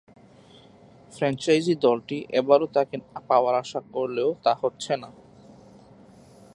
Franchise 1.11 1.73
দলটি 1.75 2.17
এবারও 2.31 2.67
তাঁকে 2.67 2.97
পাওয়ার 3.27 3.55
আশা 3.55 3.79
করলেও 3.93 4.29
তা 4.43 4.53
হচ্ছে 4.61 4.93
না। 4.97 5.09